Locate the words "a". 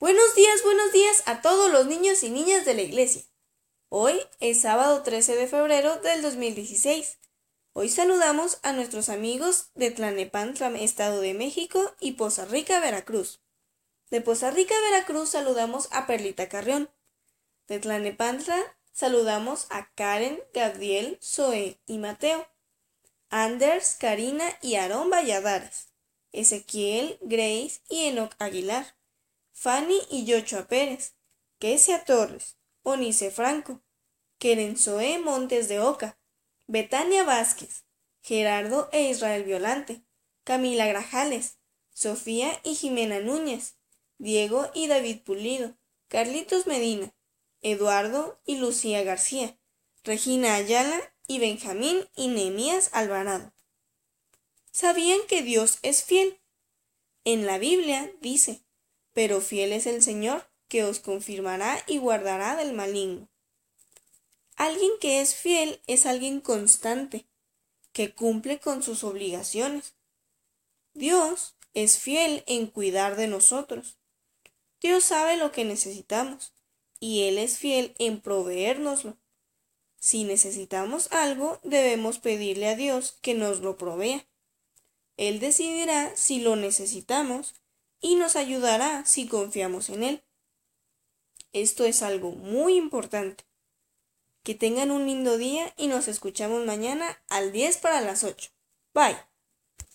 1.26-1.42, 8.62-8.72, 15.90-16.06, 19.68-19.92, 82.68-82.76